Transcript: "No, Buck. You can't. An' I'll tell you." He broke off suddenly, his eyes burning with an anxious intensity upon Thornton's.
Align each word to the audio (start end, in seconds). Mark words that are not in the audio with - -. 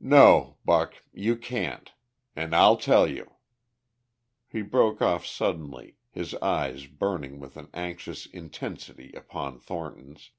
"No, 0.00 0.56
Buck. 0.64 0.94
You 1.12 1.36
can't. 1.36 1.92
An' 2.34 2.54
I'll 2.54 2.78
tell 2.78 3.06
you." 3.06 3.34
He 4.48 4.62
broke 4.62 5.02
off 5.02 5.26
suddenly, 5.26 5.96
his 6.10 6.34
eyes 6.36 6.86
burning 6.86 7.38
with 7.38 7.58
an 7.58 7.68
anxious 7.74 8.24
intensity 8.24 9.12
upon 9.12 9.60
Thornton's. 9.60 10.30